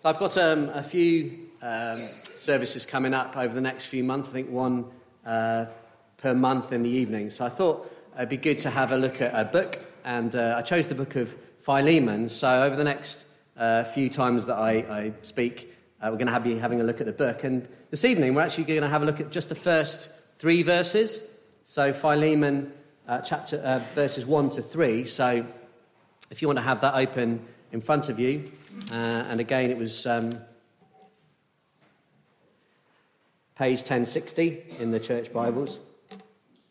[0.00, 1.98] So I've got um, a few um,
[2.36, 4.28] services coming up over the next few months.
[4.28, 4.84] I think one
[5.26, 5.64] uh,
[6.18, 7.32] per month in the evening.
[7.32, 10.54] So I thought it'd be good to have a look at a book, and uh,
[10.56, 12.28] I chose the book of Philemon.
[12.28, 13.26] So over the next
[13.56, 17.00] uh, few times that I, I speak, uh, we're going to be having a look
[17.00, 17.42] at the book.
[17.42, 20.62] And this evening, we're actually going to have a look at just the first three
[20.62, 21.22] verses.
[21.64, 22.72] So Philemon,
[23.08, 25.06] uh, chapter uh, verses one to three.
[25.06, 25.44] So
[26.30, 28.50] if you want to have that open in front of you,
[28.90, 30.06] and again, it was.
[30.06, 30.38] Um,
[33.58, 35.80] page 1060 in the church Bibles.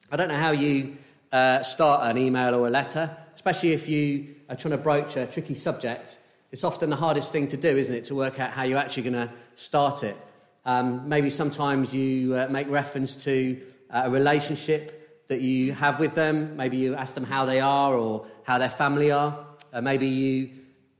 [0.10, 0.96] I don't know how you
[1.34, 5.26] uh, start an email or a letter, especially if you are trying to broach a
[5.26, 6.18] tricky subject.
[6.54, 9.04] It's often the hardest thing to do, isn't it, to work out how you're actually
[9.04, 10.16] going to start it.
[10.64, 13.62] Um, maybe sometimes you uh, make reference to
[13.94, 16.56] uh, a relationship that you have with them.
[16.56, 19.46] Maybe you ask them how they are or how their family are.
[19.74, 20.52] Uh, maybe you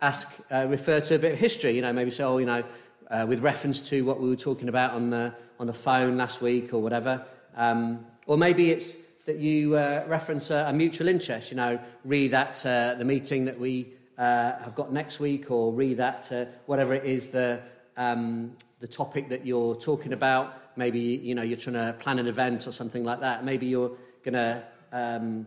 [0.02, 1.76] ask, uh, refer to a bit of history.
[1.76, 2.64] You know, maybe say, oh, you know,
[3.10, 6.42] uh, with reference to what we were talking about on the on the phone last
[6.42, 7.26] week or whatever.
[7.56, 12.32] Um, or maybe it's that you uh, reference a, a, mutual interest, you know, read
[12.32, 16.46] that uh, the meeting that we uh, have got next week or read that uh,
[16.66, 17.60] whatever it is the,
[17.98, 20.78] um, the topic that you're talking about.
[20.78, 23.44] Maybe, you know, you're trying to plan an event or something like that.
[23.44, 23.92] Maybe you're
[24.24, 25.46] going to um,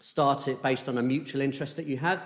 [0.00, 2.20] start it based on a mutual interest that you have.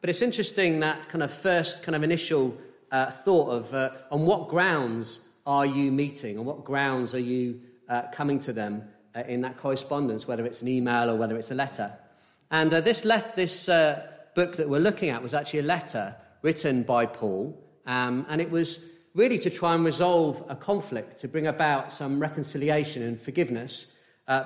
[0.00, 2.56] But it's interesting that kind of first kind of initial
[2.92, 6.38] uh, thought of uh, on what grounds are you meeting?
[6.38, 8.84] On what grounds are you uh, coming to them
[9.16, 11.92] uh, in that correspondence, whether it's an email or whether it's a letter?
[12.52, 16.14] And uh, this, let, this uh, book that we're looking at was actually a letter
[16.42, 18.78] written by Paul, um, and it was
[19.14, 23.86] really to try and resolve a conflict, to bring about some reconciliation and forgiveness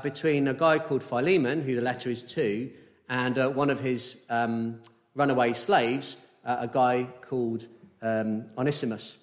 [0.03, 2.71] between a guy called Philemon, who the letter is to,
[3.09, 4.81] and one of his um,
[5.15, 7.67] runaway slaves, a guy called
[8.03, 9.19] um, Onesimus.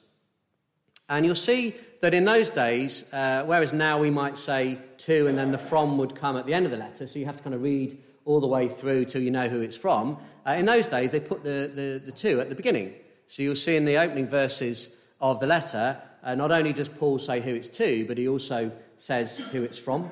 [1.09, 5.37] And you'll see that in those days, uh, whereas now we might say to and
[5.37, 7.43] then the from would come at the end of the letter, so you have to
[7.43, 10.17] kind of read all the way through till you know who it's from.
[10.47, 12.93] Uh, in those days, they put the, the, the, to at the beginning.
[13.27, 17.19] So you'll see in the opening verses of the letter, uh, not only does Paul
[17.19, 20.11] say who it's to, but he also says who it's from.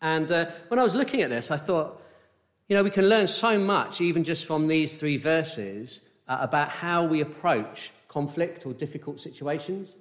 [0.00, 2.01] And uh, when I was looking at this, I thought,
[2.68, 6.68] you know, we can learn so much, even just from these three verses, uh, about
[6.68, 9.96] how we approach conflict or difficult situations.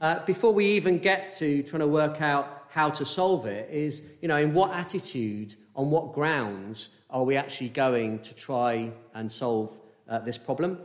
[0.00, 4.02] Uh, before we even get to trying to work out how to solve it, is,
[4.20, 9.30] you know, in what attitude, on what grounds are we actually going to try and
[9.30, 10.78] solve uh, this problem?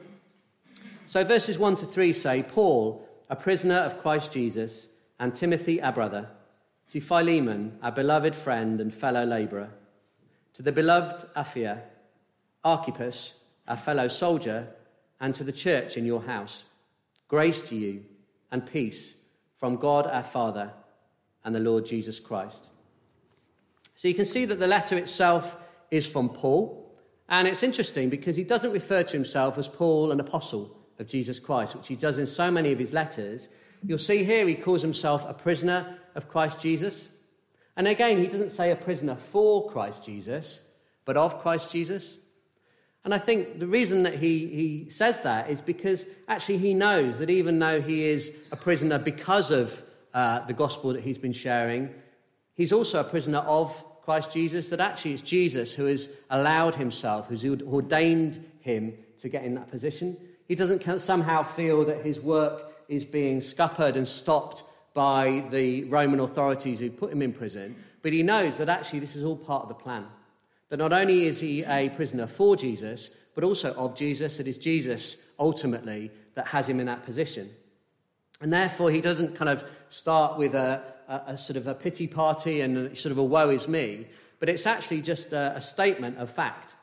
[1.05, 4.87] So, verses 1 to 3 say, Paul, a prisoner of Christ Jesus,
[5.19, 6.27] and Timothy, our brother,
[6.89, 9.69] to Philemon, our beloved friend and fellow labourer,
[10.53, 11.81] to the beloved Apphia,
[12.63, 13.35] Archippus,
[13.67, 14.67] our fellow soldier,
[15.19, 16.65] and to the church in your house.
[17.27, 18.03] Grace to you
[18.51, 19.15] and peace
[19.57, 20.71] from God our Father
[21.43, 22.69] and the Lord Jesus Christ.
[23.95, 25.57] So you can see that the letter itself
[25.91, 26.79] is from Paul.
[27.29, 31.39] And it's interesting because he doesn't refer to himself as Paul, an apostle of Jesus
[31.39, 33.49] Christ, which he does in so many of his letters.
[33.85, 37.09] You'll see here he calls himself a prisoner of Christ Jesus.
[37.75, 40.61] And again, he doesn't say a prisoner for Christ Jesus,
[41.05, 42.17] but of Christ Jesus.
[43.03, 47.19] And I think the reason that he, he says that is because actually he knows
[47.19, 49.83] that even though he is a prisoner because of
[50.13, 51.89] uh, the gospel that he's been sharing,
[52.53, 57.27] he's also a prisoner of Christ Jesus, that actually it's Jesus who has allowed himself,
[57.27, 60.17] who's ordained him to get in that position.
[60.47, 64.63] He doesn't somehow feel that his work is being scuppered and stopped
[64.93, 69.15] by the Roman authorities who put him in prison, but he knows that actually this
[69.15, 70.05] is all part of the plan.
[70.69, 74.39] That not only is he a prisoner for Jesus, but also of Jesus.
[74.39, 77.49] It is Jesus ultimately that has him in that position.
[78.41, 82.07] And therefore, he doesn't kind of start with a, a, a sort of a pity
[82.07, 84.07] party and sort of a woe is me,
[84.39, 86.75] but it's actually just a, a statement of fact.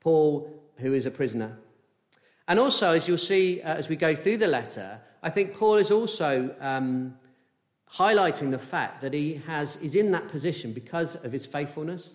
[0.00, 1.56] Paul, who is a prisoner.
[2.46, 5.76] And also, as you'll see uh, as we go through the letter, I think Paul
[5.76, 7.16] is also um,
[7.94, 12.14] highlighting the fact that he has, is in that position because of his faithfulness.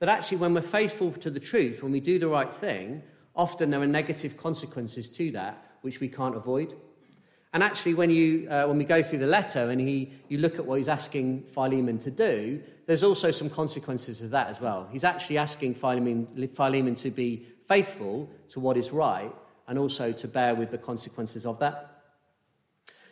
[0.00, 3.02] That actually, when we're faithful to the truth, when we do the right thing,
[3.36, 6.74] often there are negative consequences to that which we can't avoid.
[7.52, 10.58] And actually, when, you, uh, when we go through the letter and he, you look
[10.58, 14.88] at what he's asking Philemon to do, there's also some consequences of that as well.
[14.90, 19.32] He's actually asking Philemon, Philemon to be faithful to what is right
[19.68, 21.91] and also to bear with the consequences of that.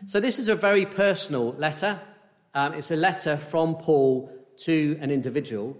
[0.07, 2.01] So, this is a very personal letter.
[2.55, 4.33] Um, it's a letter from Paul
[4.65, 5.77] to an individual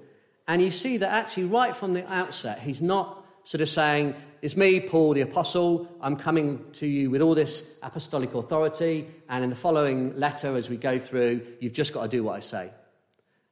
[0.51, 4.57] and you see that actually, right from the outset, he's not sort of saying, It's
[4.57, 5.87] me, Paul the Apostle.
[6.01, 9.07] I'm coming to you with all this apostolic authority.
[9.29, 12.35] And in the following letter, as we go through, you've just got to do what
[12.35, 12.73] I say.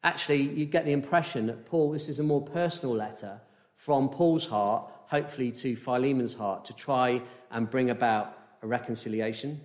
[0.03, 3.41] Actually, you get the impression that Paul, this is a more personal letter
[3.77, 7.23] from Paul's heart, hopefully to Philemon's heart, to try
[7.53, 9.61] and bring about a reconciliation.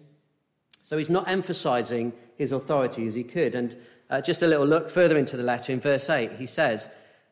[0.84, 3.56] So he's not emphasizing his authority as he could.
[3.56, 3.76] And
[4.10, 6.90] uh, just a little look further into the letter in verse 8, he says,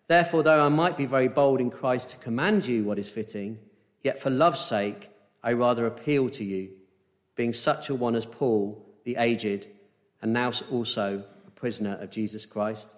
[0.08, 3.60] Therefore, though I might be very bold in Christ to command you what is fitting,
[4.04, 5.10] yet for love's sake
[5.44, 6.70] I rather appeal to you,
[7.36, 9.68] being such a one as Paul, the aged,
[10.22, 12.96] and now also a prisoner of Jesus Christ.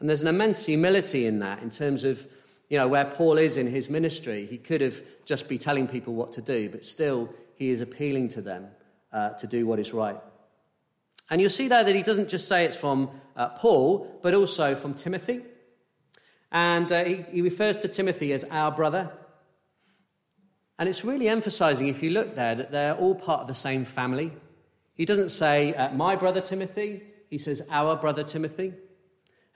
[0.00, 2.26] And there's an immense humility in that in terms of,
[2.68, 4.44] you know, where Paul is in his ministry.
[4.44, 8.28] He could have just be telling people what to do, but still he is appealing
[8.30, 8.66] to them
[9.14, 10.18] uh, to do what is right.
[11.30, 14.74] And you'll see there that he doesn't just say it's from uh, Paul, but also
[14.74, 15.40] from Timothy.
[16.52, 19.10] And uh, he, he refers to Timothy as our brother.
[20.78, 23.84] And it's really emphasizing, if you look there, that they're all part of the same
[23.84, 24.32] family.
[24.94, 28.74] He doesn't say, uh, my brother Timothy, he says, our brother Timothy.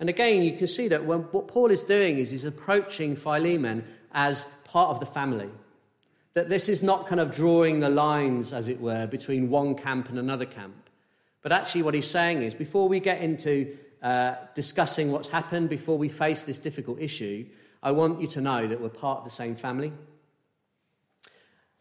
[0.01, 3.85] And again, you can see that when, what Paul is doing is he's approaching Philemon
[4.13, 5.51] as part of the family.
[6.39, 10.09] That this is not kind of drawing the lines, as it were, between one camp
[10.09, 10.89] and another camp.
[11.43, 15.99] But actually, what he's saying is before we get into uh, discussing what's happened before
[15.99, 17.45] we face this difficult issue,
[17.83, 19.93] I want you to know that we're part of the same family.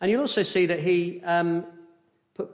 [0.01, 1.63] And you'll also see that he, um,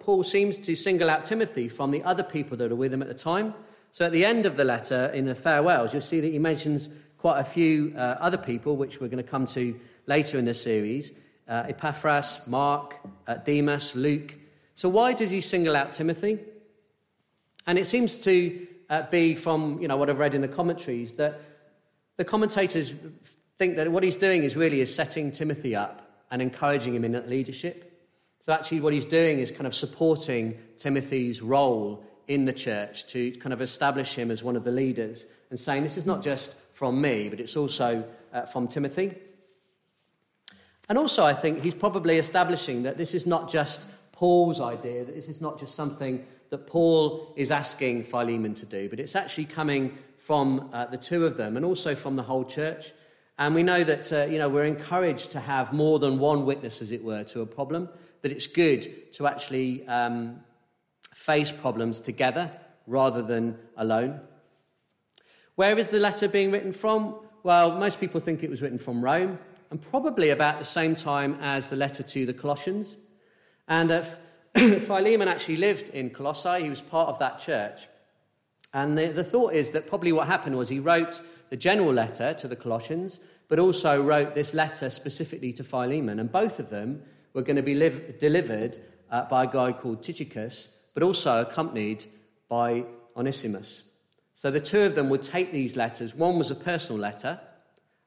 [0.01, 3.07] Paul seems to single out Timothy from the other people that are with him at
[3.07, 3.53] the time.
[3.93, 6.89] So at the end of the letter, in the farewells, you'll see that he mentions
[7.17, 10.53] quite a few uh, other people, which we're going to come to later in the
[10.53, 11.13] series
[11.47, 12.97] uh, Epaphras, Mark,
[13.27, 14.35] uh, Demas, Luke.
[14.75, 16.39] So why does he single out Timothy?
[17.67, 21.13] And it seems to uh, be from you know, what I've read in the commentaries
[21.13, 21.41] that
[22.17, 22.93] the commentators
[23.57, 26.01] think that what he's doing is really is setting Timothy up
[26.31, 27.89] and encouraging him in that leadership.
[28.41, 33.31] So actually, what he's doing is kind of supporting Timothy's role in the church to
[33.31, 36.55] kind of establish him as one of the leaders and saying, This is not just
[36.73, 38.03] from me, but it's also
[38.33, 39.15] uh, from Timothy.
[40.89, 45.15] And also, I think he's probably establishing that this is not just Paul's idea, that
[45.15, 49.45] this is not just something that Paul is asking Philemon to do, but it's actually
[49.45, 52.91] coming from uh, the two of them and also from the whole church.
[53.37, 56.81] And we know that uh, you know, we're encouraged to have more than one witness,
[56.81, 57.89] as it were, to a problem,
[58.21, 60.41] that it's good to actually um,
[61.13, 62.51] face problems together
[62.87, 64.19] rather than alone.
[65.55, 67.15] Where is the letter being written from?
[67.43, 69.39] Well, most people think it was written from Rome,
[69.73, 72.95] and probably about the same time as the letter to the Colossians.
[73.67, 74.03] And uh,
[74.55, 77.87] Philemon actually lived in Colossae, he was part of that church.
[78.71, 82.35] And the, the thought is that probably what happened was he wrote the general letter
[82.35, 83.17] to the Colossians,
[83.47, 86.19] but also wrote this letter specifically to Philemon.
[86.19, 87.01] And both of them
[87.33, 88.77] were going to be live, delivered
[89.09, 92.05] uh, by a guy called Tychicus, but also accompanied
[92.47, 92.85] by
[93.17, 93.81] Onesimus.
[94.35, 96.13] So the two of them would take these letters.
[96.13, 97.39] One was a personal letter,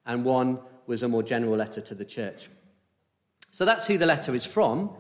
[0.07, 2.49] and one was a more general letter to the church.
[3.51, 4.91] So that's who the letter is from.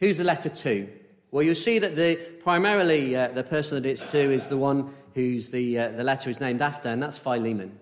[0.00, 0.88] Who's the letter to?
[1.30, 4.94] Well, you'll see that the, primarily uh, the person that it's to is the one
[5.14, 7.78] who's the, uh, the letter is named after, and that's Philemon.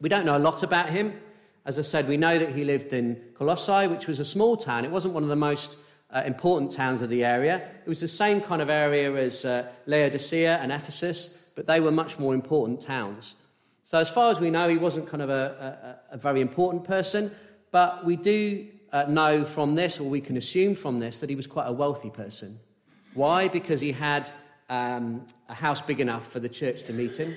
[0.00, 1.14] We don't know a lot about him.
[1.64, 4.84] As I said, we know that he lived in Colossae, which was a small town.
[4.84, 5.76] It wasn't one of the most
[6.10, 7.68] uh, important towns of the area.
[7.84, 11.92] It was the same kind of area as uh, Laodicea and Ephesus, but they were
[11.92, 13.36] much more important towns.
[13.92, 16.84] So, as far as we know, he wasn't kind of a, a, a very important
[16.84, 17.30] person,
[17.72, 21.36] but we do uh, know from this, or we can assume from this, that he
[21.36, 22.58] was quite a wealthy person.
[23.12, 23.48] Why?
[23.48, 24.30] Because he had
[24.70, 27.36] um, a house big enough for the church to meet in.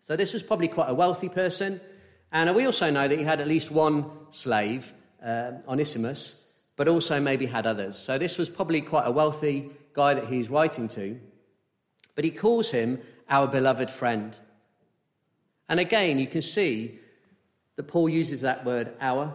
[0.00, 1.80] So this was probably quite a wealthy person.
[2.32, 4.92] And we also know that he had at least one slave,
[5.24, 6.42] uh, Onesimus,
[6.74, 7.96] but also maybe had others.
[7.96, 11.20] So this was probably quite a wealthy guy that he's writing to.
[12.16, 14.36] But he calls him our beloved friend.
[15.72, 16.98] And again, you can see
[17.76, 19.32] that Paul uses that word our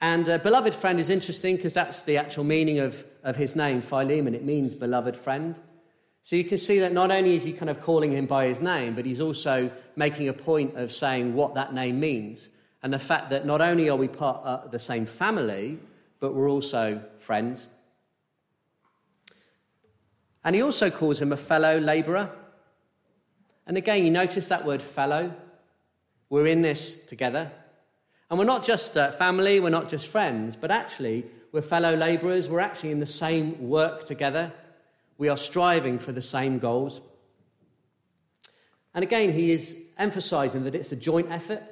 [0.00, 3.82] and uh, beloved friend is interesting because that's the actual meaning of, of his name,
[3.82, 4.32] Philemon.
[4.32, 5.58] It means beloved friend.
[6.22, 8.60] So you can see that not only is he kind of calling him by his
[8.60, 12.50] name, but he's also making a point of saying what that name means.
[12.84, 15.80] And the fact that not only are we part of the same family,
[16.20, 17.66] but we're also friends.
[20.44, 22.30] And he also calls him a fellow laborer.
[23.66, 25.34] And again, you notice that word fellow.
[26.28, 27.50] We're in this together.
[28.30, 32.48] And we're not just uh, family, we're not just friends, but actually, we're fellow labourers.
[32.48, 34.50] We're actually in the same work together.
[35.18, 37.02] We are striving for the same goals.
[38.94, 41.62] And again, he is emphasizing that it's a joint effort,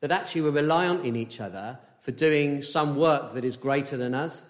[0.00, 4.14] that actually we're reliant in each other for doing some work that is greater than
[4.14, 4.42] us.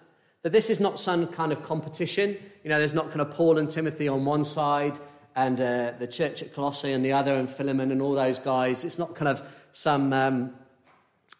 [0.43, 2.37] That this is not some kind of competition.
[2.63, 4.99] You know, there's not kind of Paul and Timothy on one side
[5.35, 8.83] and uh, the church at Colossae and the other, and Philemon and all those guys.
[8.83, 10.53] It's not kind of some um,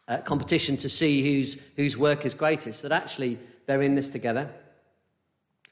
[0.07, 4.49] uh, competition to see whose, whose work is greatest, that actually they're in this together.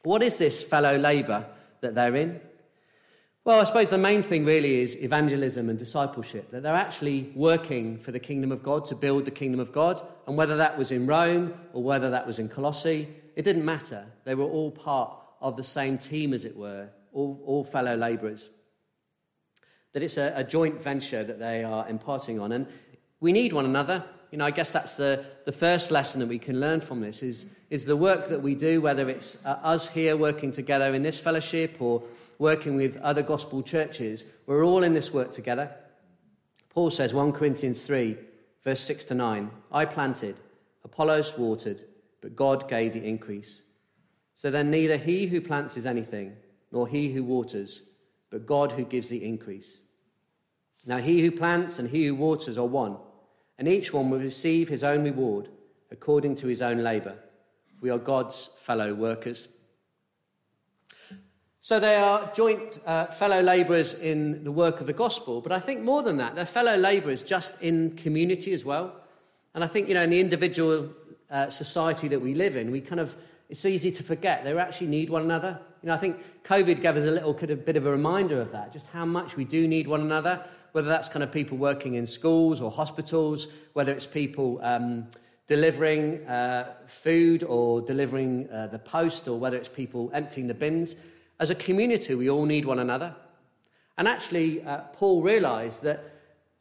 [0.04, 1.46] What is this fellow labour
[1.82, 2.40] that they're in?
[3.44, 7.98] Well, I suppose the main thing really is evangelism and discipleship, that they're actually working
[7.98, 10.06] for the kingdom of God, to build the kingdom of God.
[10.28, 13.08] And whether that was in Rome or whether that was in Colossae,
[13.38, 14.06] it didn't matter.
[14.26, 18.50] They were all part of the same team, as it were, all, all fellow labourers.
[19.94, 22.52] That it's a, a joint venture that they are imparting on.
[22.52, 22.68] And
[23.20, 24.04] we need one another.
[24.32, 27.24] You know, I guess that's the, the first lesson that we can learn from this
[27.24, 31.02] is, is the work that we do, whether it's uh, us here working together in
[31.02, 32.04] this fellowship or
[32.40, 34.26] working with other gospel churches.
[34.46, 35.72] We're all in this work together.
[36.70, 38.18] Paul says, 1 Corinthians 3,
[38.64, 40.36] verse 6 to 9 I planted,
[40.84, 41.84] Apollos watered,
[42.22, 43.62] but God gave the increase.
[44.36, 46.36] So then, neither he who plants is anything,
[46.72, 47.82] nor he who waters,
[48.30, 49.80] but God who gives the increase.
[50.86, 52.98] Now, he who plants and he who waters are one,
[53.58, 55.50] and each one will receive his own reward
[55.92, 57.16] according to his own labor.
[57.82, 59.48] We are God's fellow workers.
[61.62, 65.60] So they are joint uh, fellow labourers in the work of the gospel, but I
[65.60, 68.96] think more than that, they're fellow labourers just in community as well.
[69.54, 70.90] And I think, you know, in the individual
[71.30, 73.18] uh, society that we live in, we kind of,
[73.50, 75.60] it's easy to forget they actually need one another.
[75.82, 78.74] You know, I think COVID gave us a little bit of a reminder of that,
[78.74, 82.06] just how much we do need one another, whether that's kind of people working in
[82.06, 85.08] schools or hospitals, whether it's people um,
[85.48, 90.98] delivering uh, food or delivering uh, the post, or whether it's people emptying the bins.
[91.40, 93.16] As a community, we all need one another.
[93.98, 96.04] And actually, uh, Paul realized that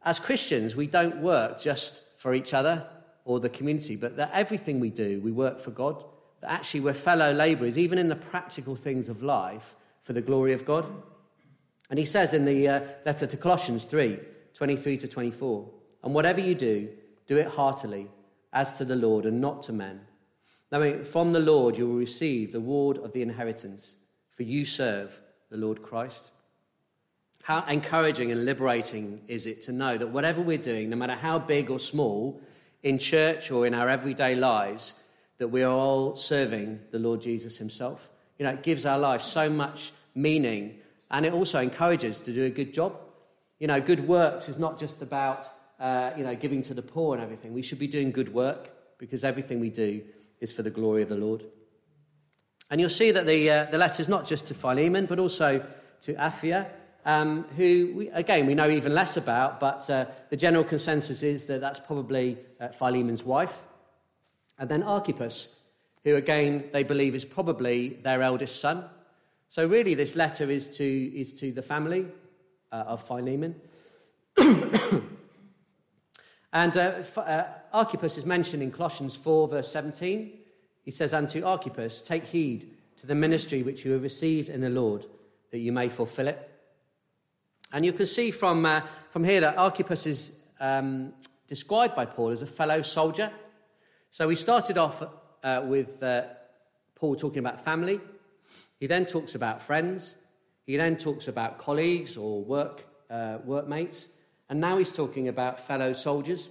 [0.03, 2.87] as Christians, we don't work just for each other
[3.25, 6.03] or the community, but that everything we do, we work for God.
[6.41, 10.53] That actually, we're fellow laborers, even in the practical things of life, for the glory
[10.53, 10.85] of God.
[11.89, 14.19] And he says in the uh, letter to Colossians 3
[14.53, 15.69] 23 to 24,
[16.03, 16.89] and whatever you do,
[17.27, 18.07] do it heartily,
[18.53, 20.01] as to the Lord and not to men.
[20.71, 23.95] Knowing from the Lord you will receive the reward of the inheritance
[24.37, 26.29] for you serve the Lord Christ.
[27.43, 31.39] How encouraging and liberating is it to know that whatever we're doing, no matter how
[31.39, 32.39] big or small,
[32.83, 34.93] in church or in our everyday lives,
[35.37, 38.09] that we are all serving the Lord Jesus Himself.
[38.37, 40.79] You know, it gives our life so much meaning
[41.09, 42.97] and it also encourages to do a good job.
[43.59, 45.45] You know, good works is not just about,
[45.79, 47.53] uh, you know, giving to the poor and everything.
[47.53, 50.03] We should be doing good work because everything we do
[50.39, 51.43] is for the glory of the Lord.
[52.69, 55.65] And you'll see that the, uh, the letter is not just to Philemon, but also
[56.01, 56.67] to Apphia,
[57.05, 61.45] um, who, we, again, we know even less about, but uh, the general consensus is
[61.45, 63.63] that that's probably uh, Philemon's wife.
[64.59, 65.49] And then Archippus,
[66.03, 68.85] who, again, they believe is probably their eldest son.
[69.49, 72.07] So, really, this letter is to, is to the family
[72.71, 73.55] uh, of Philemon.
[76.53, 80.33] and uh, uh, Archippus is mentioned in Colossians 4, verse 17.
[80.83, 84.69] He says unto Archippus, Take heed to the ministry which you have received in the
[84.69, 85.05] Lord,
[85.51, 86.49] that you may fulfill it.
[87.71, 91.13] And you can see from, uh, from here that Archippus is um,
[91.47, 93.31] described by Paul as a fellow soldier.
[94.09, 95.03] So we started off
[95.43, 96.23] uh, with uh,
[96.95, 97.99] Paul talking about family.
[98.79, 100.15] He then talks about friends.
[100.65, 104.09] He then talks about colleagues or work, uh, workmates.
[104.49, 106.49] And now he's talking about fellow soldiers.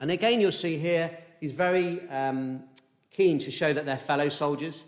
[0.00, 2.64] And again, you'll see here, he's very um,
[3.10, 4.84] keen to show that they're fellow soldiers.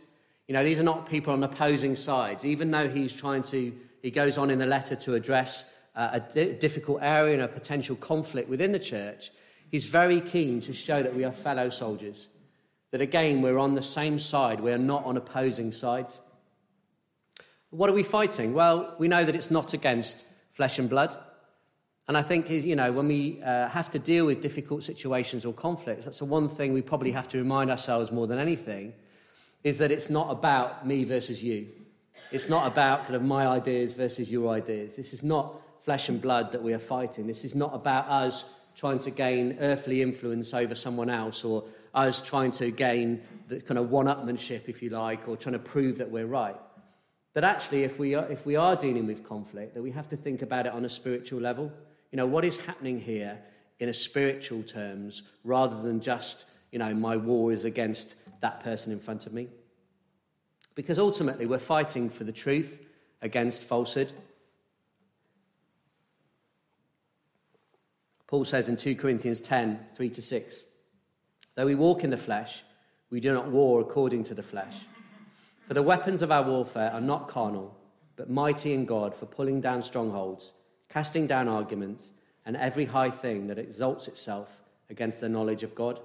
[0.47, 4.11] You know, these are not people on opposing sides, even though he's trying to, he
[4.11, 5.64] goes on in the letter to address
[5.97, 9.31] uh, a di- difficult area and a potential conflict within the church.
[9.71, 12.29] He's very keen to show that we are fellow soldiers.
[12.91, 16.21] That again, we're on the same side, we're not on opposing sides.
[17.71, 18.55] What are we fighting?
[18.55, 21.15] Well, we know that it's not against flesh and blood.
[22.07, 25.53] And I think, you know, when we uh, have to deal with difficult situations or
[25.53, 28.95] conflicts, that's the one thing we probably have to remind ourselves more than anything
[29.63, 31.69] is that it's not about me versus you.
[32.33, 34.97] It's not about kind of my ideas versus your ideas.
[34.97, 37.27] This is not flesh and blood that we are fighting.
[37.27, 38.45] This is not about us
[38.78, 43.76] trying to gain earthly influence over someone else or us trying to gain the kind
[43.76, 46.54] of one upmanship, if you like, or trying to prove that we're right.
[47.35, 50.16] That actually, if we, are, if we are dealing with conflict, that we have to
[50.16, 51.73] think about it on a spiritual level.
[52.12, 53.40] You know, what is happening here
[53.80, 58.92] in a spiritual terms rather than just, you know, my war is against that person
[58.92, 59.49] in front of me?
[60.76, 62.80] Because ultimately, we're fighting for the truth
[63.23, 64.12] against falsehood.
[68.28, 70.64] Paul says in 2 Corinthians 10 3 to 6,
[71.54, 72.62] Though we walk in the flesh,
[73.11, 74.76] we do not war according to the flesh.
[75.66, 77.75] For the weapons of our warfare are not carnal,
[78.16, 80.52] but mighty in God for pulling down strongholds,
[80.88, 82.12] casting down arguments,
[82.44, 86.00] and every high thing that exalts itself against the knowledge of God,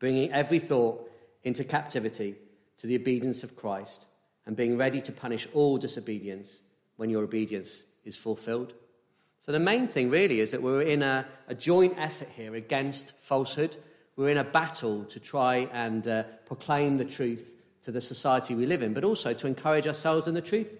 [0.00, 1.10] bringing every thought
[1.44, 2.34] into captivity
[2.78, 4.06] to the obedience of Christ,
[4.46, 6.60] and being ready to punish all disobedience
[6.96, 8.74] when your obedience is fulfilled.
[9.44, 13.12] So, the main thing really is that we're in a, a joint effort here against
[13.20, 13.76] falsehood
[14.16, 18.66] we're in a battle to try and uh, proclaim the truth to the society we
[18.66, 20.78] live in, but also to encourage ourselves in the truth.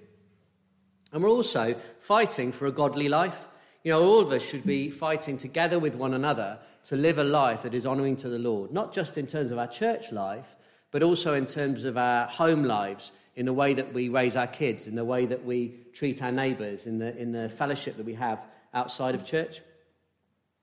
[1.12, 3.48] And we're also fighting for a godly life.
[3.82, 7.24] You know, all of us should be fighting together with one another to live a
[7.24, 10.56] life that is honouring to the Lord, not just in terms of our church life,
[10.90, 14.46] but also in terms of our home lives, in the way that we raise our
[14.46, 18.06] kids, in the way that we treat our neighbours, in the, in the fellowship that
[18.06, 18.38] we have
[18.74, 19.60] outside of church.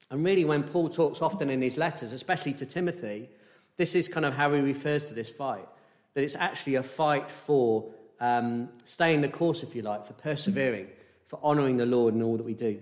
[0.10, 3.30] And really, when Paul talks often in his letters, especially to Timothy,
[3.77, 5.68] this is kind of how he refers to this fight
[6.13, 7.89] that it's actually a fight for
[8.20, 10.88] um, staying the course, if you like, for persevering,
[11.25, 12.80] for honouring the Lord in all that we do.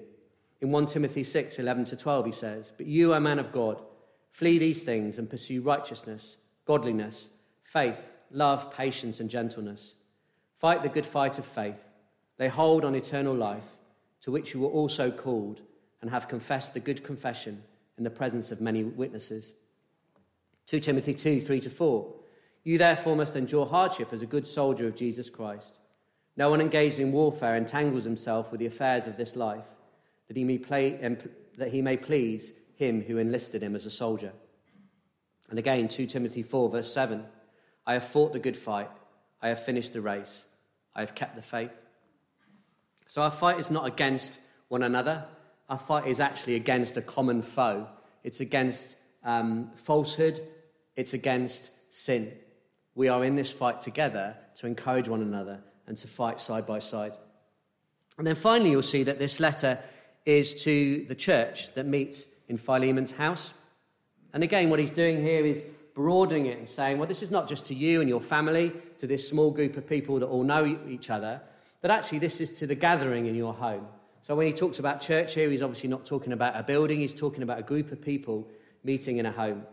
[0.62, 3.82] In 1 Timothy 6 11 to 12, he says, But you, a man of God,
[4.32, 7.30] flee these things and pursue righteousness, godliness,
[7.64, 9.94] faith, love, patience, and gentleness.
[10.58, 11.86] Fight the good fight of faith.
[12.38, 13.78] They hold on eternal life,
[14.30, 15.60] to which you were also called
[16.02, 17.64] and have confessed the good confession
[17.98, 19.54] in the presence of many witnesses.
[20.68, 22.14] 2 Timothy 2 3 to 4.
[22.64, 25.80] You therefore must endure hardship as a good soldier of Jesus Christ.
[26.38, 29.66] No one engaged in warfare entangles himself with the affairs of this life,
[30.28, 30.92] that he may, play,
[31.58, 34.32] that he may please him who enlisted him as a soldier.
[35.50, 37.26] And again, 2 Timothy 4, verse 7
[37.88, 38.92] I have fought the good fight,
[39.42, 40.46] I have finished the race,
[40.94, 41.74] I have kept the faith.
[43.10, 45.26] So our fight is not against one another,
[45.68, 47.88] our fight is actually against a common foe.
[48.24, 50.40] It's against um, falsehood,
[50.96, 52.32] it's against sin.
[52.94, 56.78] We are in this fight together to encourage one another and to fight side by
[56.78, 57.14] side.
[58.20, 59.80] And then finally, you'll see that this letter
[60.28, 63.56] is to the church that meets in Philemon's house.
[64.34, 67.50] And again, what he's doing here is broadening it and saying, well, this is not
[67.50, 70.78] just to you and your family, to this small group of people that all know
[70.88, 71.42] each other,
[71.82, 73.88] but actually, this is to the gathering in your home.
[74.22, 77.14] So when he talks about church here, he's obviously not talking about a building, he's
[77.14, 78.48] talking about a group of people
[78.84, 79.64] meeting in a home.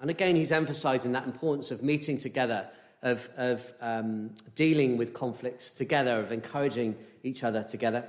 [0.00, 2.68] And again, he's emphasizing that importance of meeting together,
[3.02, 8.04] of, of um, dealing with conflicts together, of encouraging each other together.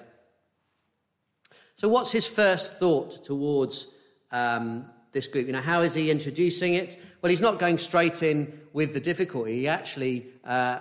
[1.76, 3.88] So, what's his first thought towards
[4.32, 5.46] um, this group?
[5.46, 6.98] You know, how is he introducing it?
[7.22, 9.60] Well, he's not going straight in with the difficulty.
[9.60, 10.80] He actually uh,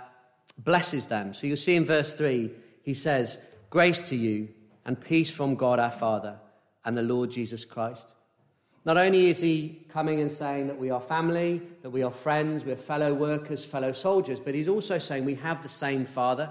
[0.58, 1.34] blesses them.
[1.34, 2.50] So you'll see in verse 3,
[2.82, 3.38] he says,
[3.70, 4.48] Grace to you
[4.84, 6.36] and peace from God our Father
[6.84, 8.14] and the Lord Jesus Christ.
[8.84, 12.64] Not only is he coming and saying that we are family, that we are friends,
[12.64, 16.48] we're fellow workers, fellow soldiers, but he's also saying we have the same Father.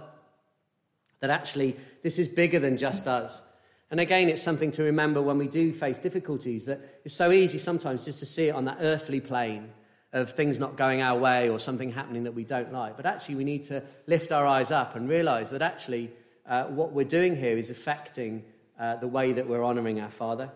[1.21, 3.41] That actually this is bigger than just us.
[3.89, 7.57] And again, it's something to remember when we do face difficulties that it's so easy
[7.57, 9.71] sometimes just to see it on that earthly plane
[10.15, 12.95] of things not going our way or something happening that we don't like.
[12.95, 16.10] But actually, we need to lift our eyes up and realize that actually
[16.47, 18.43] uh, what we're doing here is affecting
[18.80, 20.49] uh, the way that we're honoring our Father.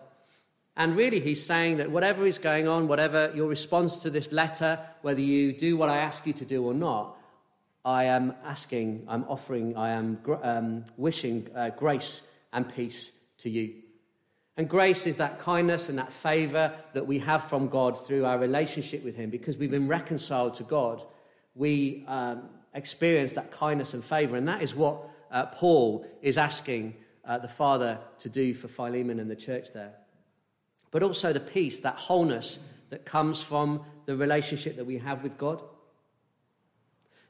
[0.78, 4.78] And really, he's saying that whatever is going on, whatever your response to this letter,
[5.02, 7.18] whether you do what I ask you to do or not,
[7.84, 13.74] I am asking, I'm offering, I am um, wishing uh, grace and peace to you.
[14.60, 18.38] And grace is that kindness and that favor that we have from God through our
[18.38, 19.30] relationship with Him.
[19.30, 21.02] Because we've been reconciled to God,
[21.54, 22.42] we um,
[22.74, 24.36] experience that kindness and favor.
[24.36, 26.94] And that is what uh, Paul is asking
[27.24, 29.94] uh, the Father to do for Philemon and the church there.
[30.90, 32.58] But also the peace, that wholeness
[32.90, 35.62] that comes from the relationship that we have with God.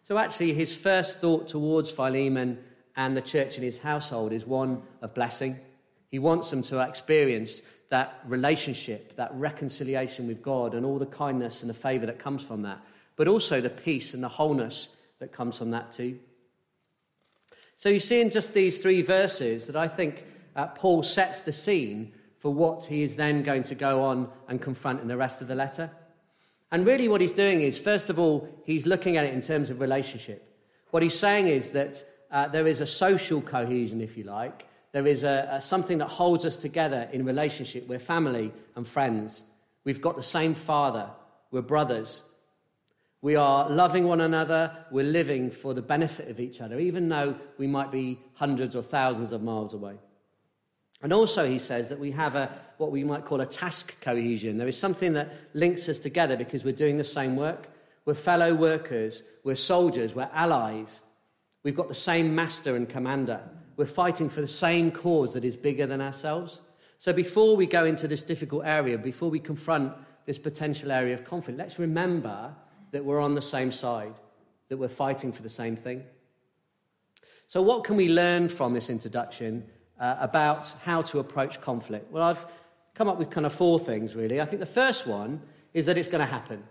[0.02, 2.58] So, actually, his first thought towards Philemon
[2.96, 5.60] and the church in his household is one of blessing.
[6.10, 11.62] He wants them to experience that relationship, that reconciliation with God, and all the kindness
[11.62, 12.80] and the favor that comes from that,
[13.16, 16.18] but also the peace and the wholeness that comes from that too.
[17.78, 21.52] So you see in just these three verses that I think uh, Paul sets the
[21.52, 25.40] scene for what he is then going to go on and confront in the rest
[25.40, 25.90] of the letter.
[26.72, 29.70] And really, what he's doing is, first of all, he's looking at it in terms
[29.70, 30.46] of relationship.
[30.90, 34.66] What he's saying is that uh, there is a social cohesion, if you like.
[34.92, 37.86] There is a, a, something that holds us together in relationship.
[37.88, 39.44] We're family and friends.
[39.84, 41.08] We've got the same father.
[41.50, 42.22] We're brothers.
[43.22, 44.74] We are loving one another.
[44.90, 48.82] We're living for the benefit of each other, even though we might be hundreds or
[48.82, 49.94] thousands of miles away.
[51.02, 54.58] And also, he says that we have a, what we might call a task cohesion.
[54.58, 57.68] There is something that links us together because we're doing the same work.
[58.04, 61.02] We're fellow workers, we're soldiers, we're allies.
[61.62, 63.40] We've got the same master and commander.
[63.76, 66.60] We're fighting for the same cause that is bigger than ourselves.
[66.98, 69.94] So before we go into this difficult area, before we confront
[70.26, 72.54] this potential area of conflict, let's remember
[72.90, 74.14] that we're on the same side,
[74.68, 76.04] that we're fighting for the same thing.
[77.48, 79.66] So, what can we learn from this introduction
[79.98, 82.12] uh, about how to approach conflict?
[82.12, 82.46] Well, I've
[82.94, 84.40] come up with kind of four things, really.
[84.40, 85.40] I think the first one
[85.72, 86.62] is that it's going to happen.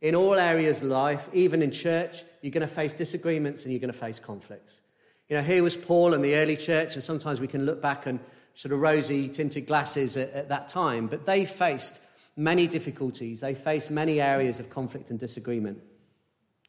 [0.00, 3.80] In all areas of life, even in church, you're going to face disagreements and you're
[3.80, 4.80] going to face conflicts.
[5.28, 8.06] You know, here was Paul and the early church, and sometimes we can look back
[8.06, 8.18] and
[8.54, 12.00] sort of rosy tinted glasses at, at that time, but they faced
[12.34, 13.40] many difficulties.
[13.40, 15.78] They faced many areas of conflict and disagreement.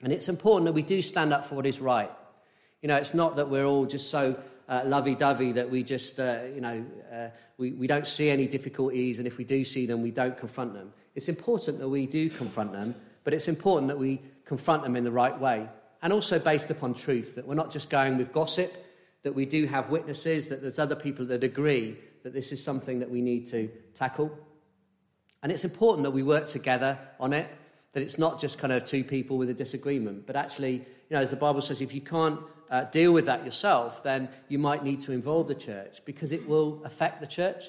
[0.03, 2.11] And it's important that we do stand up for what is right.
[2.81, 6.39] You know, it's not that we're all just so uh, lovey-dovey that we just, uh,
[6.53, 10.01] you know, uh, we, we don't see any difficulties, and if we do see them,
[10.01, 10.91] we don't confront them.
[11.15, 12.93] It's important that we do confront them,
[13.23, 15.67] but it's important that we confront them in the right way,
[16.01, 18.85] and also based upon truth, that we're not just going with gossip,
[19.23, 22.99] that we do have witnesses, that there's other people that agree that this is something
[22.99, 24.31] that we need to tackle.
[25.43, 27.49] And it's important that we work together on it,
[27.93, 31.19] that it's not just kind of two people with a disagreement, but actually, you know,
[31.19, 34.83] as the Bible says, if you can't uh, deal with that yourself, then you might
[34.83, 37.65] need to involve the church because it will affect the church.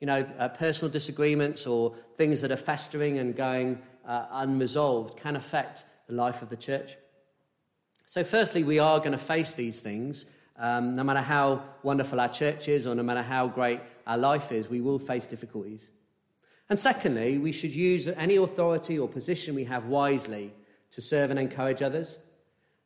[0.00, 5.34] You know, uh, personal disagreements or things that are festering and going uh, unresolved can
[5.34, 6.96] affect the life of the church.
[8.06, 10.26] So, firstly, we are going to face these things.
[10.56, 14.52] Um, no matter how wonderful our church is or no matter how great our life
[14.52, 15.90] is, we will face difficulties.
[16.70, 20.52] And secondly, we should use any authority or position we have wisely
[20.92, 22.18] to serve and encourage others.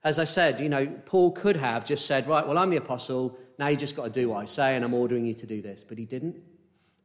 [0.03, 3.39] As I said, you know, Paul could have just said, right, well, I'm the apostle,
[3.59, 5.61] now you just got to do what I say, and I'm ordering you to do
[5.61, 5.85] this.
[5.87, 6.37] But he didn't.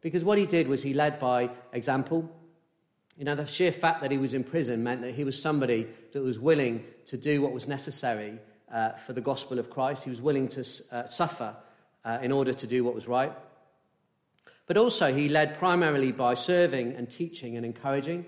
[0.02, 2.30] Because what he did was he led by example.
[3.18, 5.88] You know, the sheer fact that he was in prison meant that he was somebody
[6.14, 8.40] that was willing to do what was necessary
[8.72, 10.04] uh, for the gospel of Christ.
[10.04, 11.56] He was willing to uh, suffer
[12.04, 13.32] uh, in order to do what was right.
[14.66, 18.26] But also, he led primarily by serving and teaching and encouraging.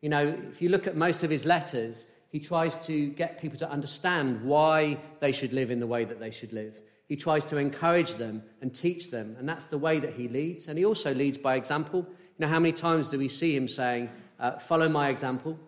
[0.00, 3.58] You know, if you look at most of his letters, he tries to get people
[3.58, 6.80] to understand why they should live in the way that they should live.
[7.08, 10.68] He tries to encourage them and teach them, and that's the way that he leads.
[10.68, 12.06] And he also leads by example.
[12.38, 15.58] You know, how many times do we see him saying, uh, Follow my example?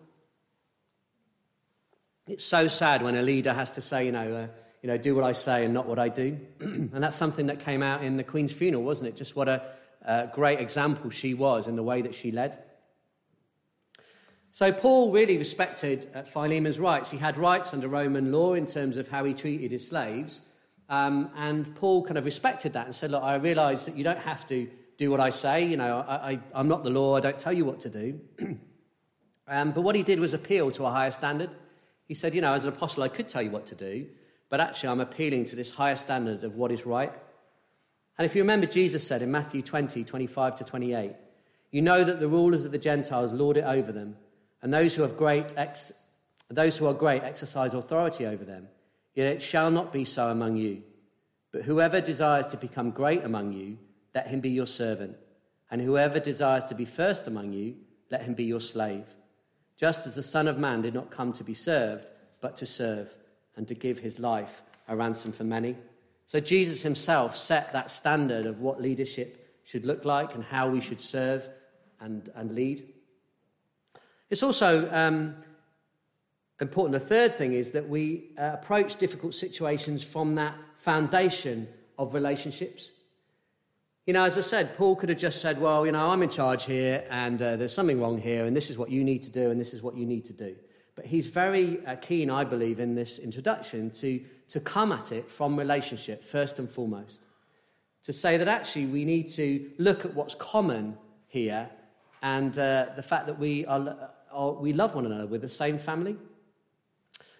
[2.27, 4.47] It's so sad when a leader has to say, you know, uh,
[4.81, 6.39] you know, do what I say and not what I do.
[6.59, 9.15] and that's something that came out in the Queen's funeral, wasn't it?
[9.15, 9.61] Just what a,
[10.05, 12.57] uh, great example she was in the way that she led.
[14.51, 17.11] So, Paul really respected uh, Philemon's rights.
[17.11, 20.41] He had rights under Roman law in terms of how he treated his slaves.
[20.87, 24.19] Um, and Paul kind of respected that and said, Look, I realize that you don't
[24.19, 25.65] have to do what I say.
[25.65, 28.19] You know, I, am not the law, I don't tell you what to do.
[29.47, 31.49] um, but what he did was appeal to a higher standard.
[32.07, 34.07] He said, You know, as an apostle, I could tell you what to do,
[34.49, 37.13] but actually, I'm appealing to this higher standard of what is right.
[38.17, 41.11] And if you remember, Jesus said in Matthew 20, 25 to 28,
[41.71, 44.15] You know that the rulers of the Gentiles lord it over them,
[44.61, 45.91] and those who, have great ex-
[46.49, 48.67] those who are great exercise authority over them.
[49.15, 50.83] Yet it shall not be so among you.
[51.51, 53.77] But whoever desires to become great among you,
[54.15, 55.17] let him be your servant.
[55.69, 57.75] And whoever desires to be first among you,
[58.09, 59.05] let him be your slave.
[59.77, 62.07] Just as the Son of Man did not come to be served,
[62.39, 63.13] but to serve,
[63.57, 65.75] and to give his life a ransom for many.
[66.27, 70.79] So Jesus himself set that standard of what leadership should look like and how we
[70.79, 71.49] should serve
[71.99, 72.87] and, and lead.
[74.29, 75.35] It's also um,
[76.61, 76.93] important.
[76.93, 82.91] The third thing is that we uh, approach difficult situations from that foundation of relationships.
[84.05, 86.29] You know, as I said, Paul could have just said, Well, you know, I'm in
[86.29, 89.31] charge here, and uh, there's something wrong here, and this is what you need to
[89.31, 90.55] do, and this is what you need to do.
[90.93, 95.31] But he's very uh, keen, I believe, in this introduction to, to come at it
[95.31, 97.25] from relationship, first and foremost.
[98.03, 101.67] To say that actually we need to look at what's common here
[102.21, 105.79] and uh, the fact that we, are, are, we love one another with the same
[105.79, 106.15] family.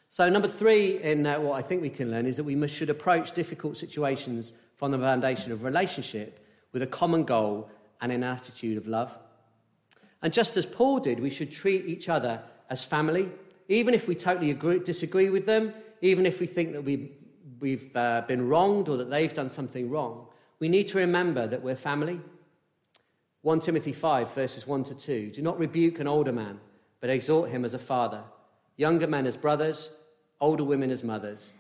[0.09, 2.73] So, number three in uh, what I think we can learn is that we must,
[2.73, 6.41] should approach difficult situations from the foundation of relationship
[6.75, 9.17] with a common goal and an attitude of love.
[10.21, 13.31] And just as Paul did, we should treat each other as family
[13.67, 17.11] even if we totally agree, disagree with them, even if we think that we,
[17.59, 20.27] we've uh, been wronged or that they've done something wrong,
[20.59, 22.19] we need to remember that we're family.
[23.41, 25.31] 1 Timothy 5, verses 1 to 2.
[25.31, 26.59] Do not rebuke an older man,
[26.99, 28.21] but exhort him as a father,
[28.77, 29.91] younger men as brothers,
[30.39, 31.53] older women as mothers,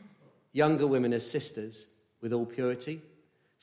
[0.51, 1.87] younger women as sisters,
[2.21, 3.01] with all purity.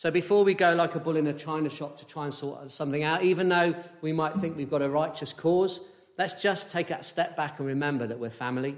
[0.02, 2.72] So before we go like a bull in a china shop to try and sort
[2.72, 5.80] something out, even though we might think we've got a righteous cause,
[6.18, 8.76] let's just take that step back and remember that we're family.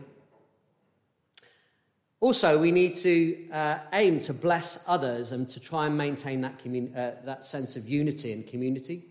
[2.21, 6.61] Also, we need to uh, aim to bless others and to try and maintain that,
[6.95, 9.07] uh, that sense of unity and community.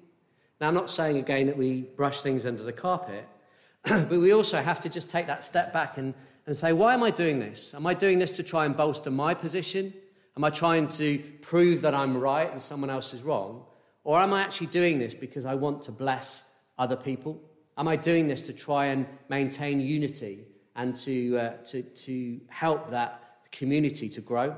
[0.61, 3.27] Now, I'm not saying again that we brush things under the carpet,
[3.85, 6.13] but we also have to just take that step back and,
[6.45, 7.73] and say, why am I doing this?
[7.73, 9.91] Am I doing this to try and bolster my position?
[10.35, 13.65] Am I trying to prove that I'm right and someone else is wrong?
[14.03, 16.43] Or am I actually doing this because I want to bless
[16.77, 17.39] other people?
[17.77, 22.89] Am I doing this to try and maintain unity and to, uh, to, to help
[22.89, 24.55] that community to grow?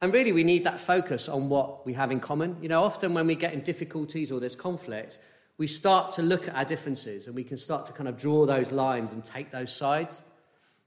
[0.00, 2.56] And really, we need that focus on what we have in common.
[2.62, 5.18] You know, often when we get in difficulties or there's conflict,
[5.58, 8.46] we start to look at our differences and we can start to kind of draw
[8.46, 10.22] those lines and take those sides.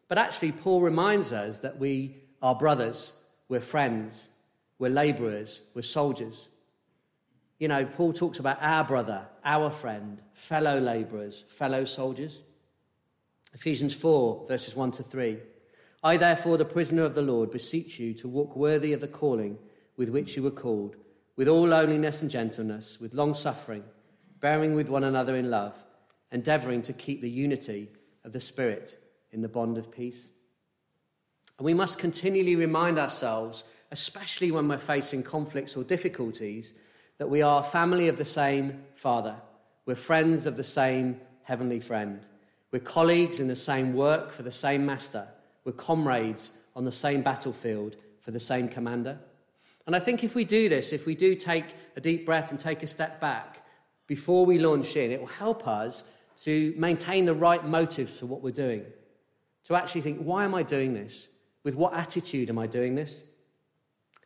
[0.07, 3.13] But actually, Paul reminds us that we are brothers,
[3.47, 4.29] we're friends,
[4.77, 6.49] we're laborers, we're soldiers.
[7.57, 12.41] You know, Paul talks about our brother, our friend, fellow laborers, fellow soldiers.
[13.53, 15.37] Ephesians 4, verses 1 to 3.
[16.03, 19.57] I, therefore, the prisoner of the Lord, beseech you to walk worthy of the calling
[19.95, 20.97] with which you were called,
[21.37, 23.85] with all loneliness and gentleness, with long suffering,
[24.41, 25.81] bearing with one another in love,
[26.33, 27.89] endeavoring to keep the unity
[28.25, 28.99] of the Spirit
[29.31, 30.29] in the bond of peace.
[31.57, 36.73] And we must continually remind ourselves, especially when we're facing conflicts or difficulties,
[37.17, 39.35] that we are family of the same Father.
[39.85, 42.19] We're friends of the same Heavenly Friend.
[42.71, 45.27] We're colleagues in the same work for the same Master.
[45.63, 49.19] We're comrades on the same battlefield for the same commander.
[49.85, 52.59] And I think if we do this, if we do take a deep breath and
[52.59, 53.65] take a step back
[54.07, 56.03] before we launch in, it will help us
[56.37, 58.83] to maintain the right motives for what we're doing.
[59.65, 61.29] To actually think, why am I doing this?
[61.63, 63.23] With what attitude am I doing this?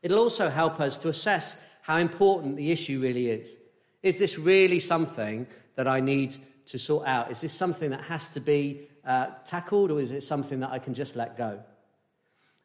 [0.02, 3.58] It'll also help us to assess how important the issue really is.
[4.04, 6.36] Is this really something that I need
[6.68, 7.32] to sort out?
[7.32, 10.80] Is this something that has to be uh, tackled, or is it something that I
[10.80, 11.60] can just let go?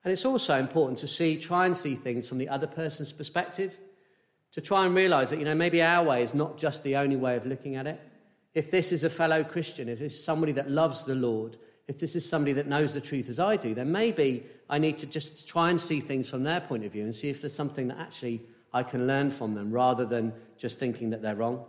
[0.05, 3.79] And it's also important to see, try and see things from the other person's perspective,
[4.53, 7.17] to try and realize that, you know, maybe our way is not just the only
[7.17, 8.01] way of looking at it.
[8.55, 11.57] If this is a fellow Christian, if it's somebody that loves the Lord,
[11.93, 14.97] if this is somebody that knows the truth as I do, then maybe I need
[14.99, 17.55] to just try and see things from their point of view and see if there's
[17.55, 18.41] something that actually
[18.73, 21.63] I can learn from them rather than just thinking that they're wrong.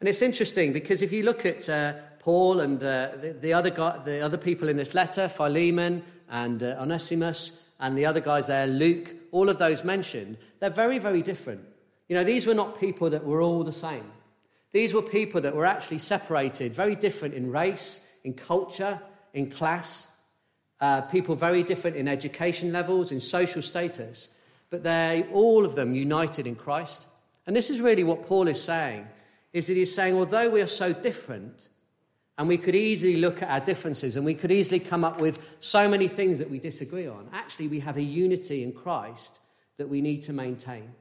[0.00, 3.70] And it's interesting because if you look at uh, Paul and uh, the, the, other
[3.70, 8.48] guy, the other people in this letter, Philemon and uh, Onesimus, and the other guys
[8.48, 11.62] there, Luke, all of those mentioned, they're very, very different.
[12.08, 14.12] You know, these were not people that were all the same.
[14.72, 19.00] These were people that were actually separated, very different in race, in culture,
[19.32, 20.06] in class,
[20.80, 24.28] uh, people very different in education levels, in social status,
[24.70, 27.06] but they, all of them, united in Christ.
[27.46, 29.06] And this is really what Paul is saying,
[29.52, 31.68] is that he's saying, although we are so different,
[32.36, 35.44] and we could easily look at our differences and we could easily come up with
[35.58, 39.40] so many things that we disagree on, actually, we have a unity in Christ
[39.76, 40.92] that we need to maintain.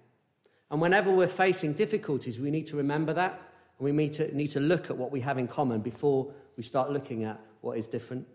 [0.71, 3.39] And whenever we're facing difficulties, we need to remember that
[3.77, 6.63] and we need to, need to look at what we have in common before we
[6.63, 8.27] start looking at what is different.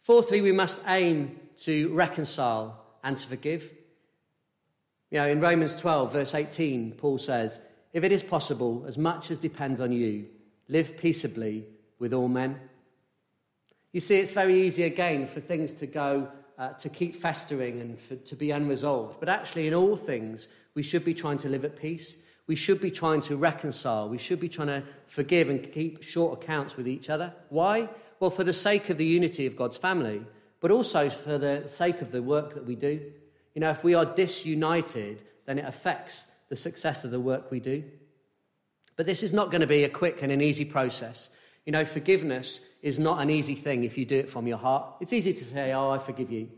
[0.00, 3.70] Fourthly, we must aim to reconcile and to forgive.
[5.10, 7.60] You know, in Romans 12, verse 18, Paul says,
[7.92, 10.26] If it is possible, as much as depends on you,
[10.68, 11.66] live peaceably
[11.98, 12.60] with all men.
[13.92, 17.98] You see, it's very easy again for things to go, uh, to keep festering and
[17.98, 19.20] for, to be unresolved.
[19.20, 22.16] But actually, in all things, we should be trying to live at peace.
[22.46, 24.08] We should be trying to reconcile.
[24.08, 27.32] We should be trying to forgive and keep short accounts with each other.
[27.48, 27.88] Why?
[28.20, 30.22] Well, for the sake of the unity of God's family,
[30.60, 33.00] but also for the sake of the work that we do.
[33.54, 37.60] You know, if we are disunited, then it affects the success of the work we
[37.60, 37.82] do.
[38.96, 41.28] But this is not going to be a quick and an easy process.
[41.66, 44.86] You know, forgiveness is not an easy thing if you do it from your heart.
[45.00, 46.48] It's easy to say, Oh, I forgive you.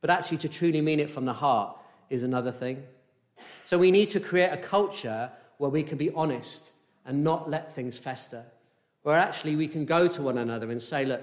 [0.00, 1.76] But actually, to truly mean it from the heart
[2.08, 2.84] is another thing.
[3.64, 6.72] So we need to create a culture where we can be honest
[7.06, 8.44] and not let things fester
[9.04, 11.22] where actually we can go to one another and say, Look,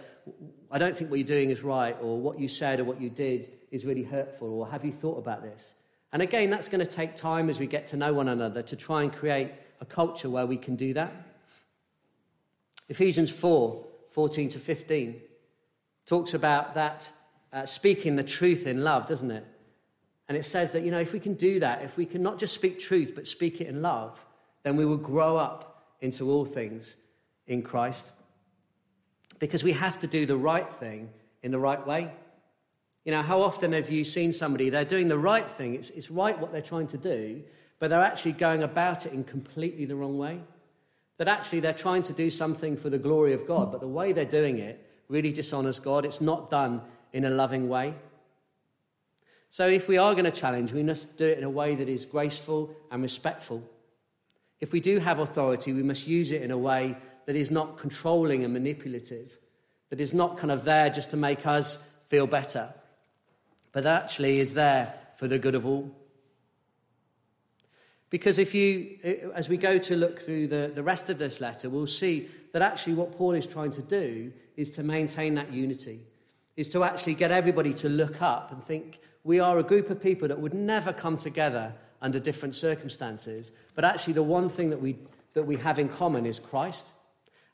[0.71, 3.09] I don't think what you're doing is right, or what you said or what you
[3.09, 5.73] did is really hurtful, or have you thought about this?
[6.13, 8.75] And again, that's going to take time as we get to know one another to
[8.75, 11.11] try and create a culture where we can do that.
[12.87, 15.21] Ephesians 4 14 to 15
[16.05, 17.11] talks about that
[17.53, 19.45] uh, speaking the truth in love, doesn't it?
[20.31, 22.39] And it says that, you know, if we can do that, if we can not
[22.39, 24.25] just speak truth, but speak it in love,
[24.63, 26.95] then we will grow up into all things
[27.47, 28.13] in Christ.
[29.39, 31.09] Because we have to do the right thing
[31.43, 32.09] in the right way.
[33.03, 36.09] You know, how often have you seen somebody, they're doing the right thing, it's, it's
[36.09, 37.43] right what they're trying to do,
[37.79, 40.39] but they're actually going about it in completely the wrong way?
[41.17, 44.13] That actually they're trying to do something for the glory of God, but the way
[44.13, 46.05] they're doing it really dishonors God.
[46.05, 47.95] It's not done in a loving way.
[49.51, 51.89] So if we are going to challenge, we must do it in a way that
[51.89, 53.61] is graceful and respectful.
[54.61, 57.77] If we do have authority, we must use it in a way that is not
[57.77, 59.37] controlling and manipulative,
[59.89, 62.73] that is not kind of there just to make us feel better,
[63.73, 65.93] but actually is there for the good of all.
[68.09, 71.69] Because if you, as we go to look through the, the rest of this letter,
[71.69, 76.01] we'll see that actually what Paul is trying to do is to maintain that unity,
[76.55, 80.01] is to actually get everybody to look up and think, we are a group of
[80.01, 84.81] people that would never come together under different circumstances, but actually the one thing that
[84.81, 84.97] we,
[85.33, 86.93] that we have in common is Christ.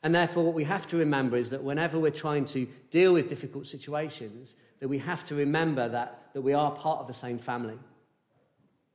[0.02, 3.28] And therefore, what we have to remember is that whenever we're trying to deal with
[3.28, 7.38] difficult situations, that we have to remember that, that we are part of the same
[7.38, 7.78] family.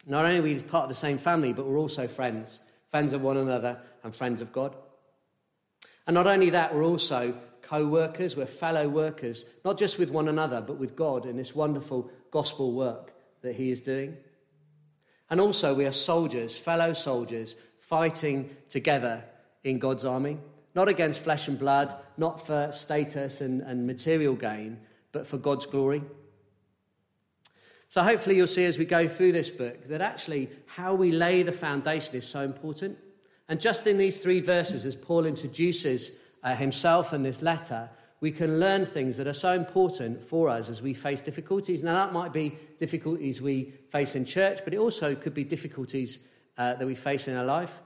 [0.05, 3.21] Not only are we part of the same family, but we're also friends, friends of
[3.21, 4.75] one another and friends of God.
[6.07, 10.27] And not only that, we're also co workers, we're fellow workers, not just with one
[10.27, 14.17] another, but with God in this wonderful gospel work that He is doing.
[15.29, 19.23] And also, we are soldiers, fellow soldiers, fighting together
[19.63, 20.37] in God's army,
[20.75, 24.79] not against flesh and blood, not for status and, and material gain,
[25.11, 26.03] but for God's glory.
[27.89, 31.43] So, hopefully, you'll see as we go through this book that actually how we lay
[31.43, 32.97] the foundation is so important.
[33.47, 36.11] And just in these three verses, as Paul introduces
[36.43, 40.69] uh, himself and this letter, we can learn things that are so important for us
[40.69, 41.83] as we face difficulties.
[41.83, 46.19] Now, that might be difficulties we face in church, but it also could be difficulties
[46.57, 47.81] uh, that we face in our life.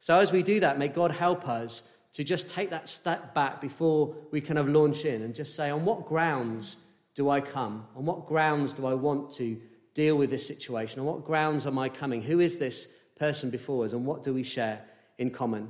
[0.00, 1.82] So, as we do that, may God help us
[2.14, 5.70] to just take that step back before we kind of launch in and just say,
[5.70, 6.76] on what grounds
[7.14, 7.86] do I come?
[7.96, 9.60] On what grounds do I want to
[9.94, 11.00] deal with this situation?
[11.00, 12.22] On what grounds am I coming?
[12.22, 13.92] Who is this person before us?
[13.92, 14.80] And what do we share
[15.18, 15.68] in common?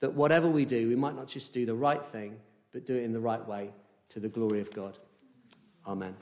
[0.00, 2.36] That whatever we do, we might not just do the right thing,
[2.72, 3.70] but do it in the right way
[4.10, 4.98] to the glory of God.
[5.86, 6.14] Amen.